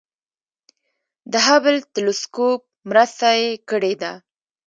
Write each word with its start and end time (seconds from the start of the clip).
د 1.31 1.33
هبل 1.47 1.75
تلسکوپ 1.93 2.61
مرسته 2.89 3.27
یې 3.39 3.49
کړې 3.69 3.93
ده. 4.01 4.13